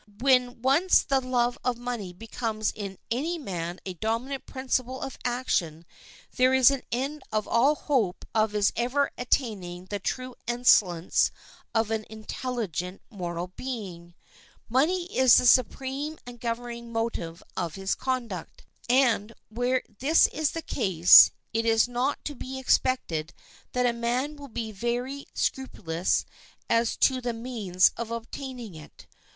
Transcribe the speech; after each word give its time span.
When 0.19 0.63
once 0.63 1.03
the 1.03 1.21
love 1.21 1.59
of 1.63 1.77
money 1.77 2.11
becomes 2.11 2.71
in 2.71 2.97
any 3.11 3.37
man 3.37 3.79
a 3.85 3.93
dominant 3.93 4.47
principle 4.47 4.99
of 4.99 5.19
action 5.23 5.85
there 6.37 6.55
is 6.55 6.71
an 6.71 6.81
end 6.91 7.21
of 7.31 7.47
all 7.47 7.75
hope 7.75 8.25
of 8.33 8.53
his 8.53 8.73
ever 8.75 9.11
attaining 9.15 9.85
the 9.85 9.99
true 9.99 10.33
excellence 10.47 11.29
of 11.75 11.91
an 11.91 12.07
intelligent 12.09 13.03
moral 13.11 13.49
being. 13.55 14.15
Money 14.67 15.15
is 15.15 15.35
the 15.37 15.45
supreme 15.45 16.17
and 16.25 16.39
governing 16.39 16.91
motive 16.91 17.43
of 17.55 17.75
his 17.75 17.93
conduct, 17.93 18.63
and, 18.89 19.35
where 19.49 19.83
this 19.99 20.25
is 20.29 20.53
the 20.53 20.63
case, 20.63 21.29
it 21.53 21.63
is 21.63 21.87
not 21.87 22.25
to 22.25 22.33
be 22.33 22.57
expected 22.57 23.35
that 23.73 23.85
a 23.85 23.93
man 23.93 24.35
will 24.35 24.47
be 24.47 24.71
very 24.71 25.27
scrupulous 25.35 26.25
as 26.71 26.97
to 26.97 27.21
the 27.21 27.33
means 27.33 27.91
of 27.97 28.09
obtaining 28.09 28.73
it. 28.73 29.05